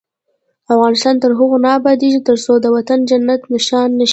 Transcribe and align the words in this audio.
افغانستان 0.73 1.15
تر 1.23 1.31
هغو 1.39 1.57
نه 1.65 1.69
ابادیږي، 1.79 2.19
ترڅو 2.27 2.53
دا 2.63 2.69
وطن 2.75 2.99
جنت 3.09 3.41
نښان 3.53 3.89
نشي. 3.99 4.09